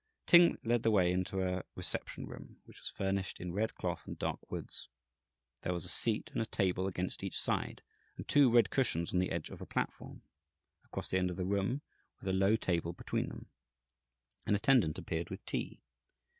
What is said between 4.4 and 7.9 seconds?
woods. There was a seat and a table against each side,